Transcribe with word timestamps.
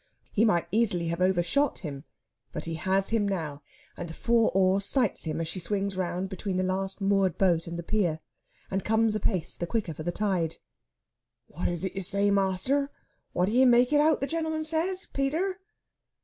He 0.31 0.45
might 0.45 0.67
easily 0.71 1.09
have 1.09 1.21
overshot 1.21 1.77
him; 1.85 2.05
but 2.51 2.65
he 2.65 2.73
has 2.73 3.09
him 3.09 3.27
now, 3.27 3.61
and 3.95 4.09
the 4.09 4.15
four 4.15 4.49
oar 4.55 4.81
sights 4.81 5.25
him 5.25 5.39
as 5.39 5.47
she 5.47 5.59
swings 5.59 5.95
round 5.95 6.27
between 6.27 6.57
the 6.57 6.63
last 6.63 7.01
moored 7.01 7.37
boat 7.37 7.67
and 7.67 7.77
the 7.77 7.83
pier; 7.83 8.19
and 8.71 8.83
comes 8.83 9.15
apace, 9.15 9.55
the 9.55 9.67
quicker 9.67 9.93
for 9.93 10.01
the 10.01 10.11
tide. 10.11 10.57
"What 11.49 11.67
is 11.69 11.85
it 11.85 11.95
ye 11.95 12.01
say, 12.01 12.31
master? 12.31 12.89
What 13.33 13.45
do 13.45 13.51
ye 13.51 13.63
make 13.63 13.93
it 13.93 14.01
out 14.01 14.21
the 14.21 14.25
gentleman 14.25 14.63
says, 14.63 15.07
Peter?" 15.13 15.59